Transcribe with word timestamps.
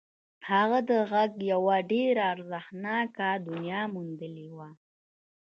هغه 0.49 0.79
د 0.89 0.91
غږ 1.11 1.31
یوه 1.51 1.75
ډېره 1.91 2.21
ارزښتناکه 2.33 3.27
دنیا 3.47 3.81
موندلې 3.93 4.47
وه 4.57 4.69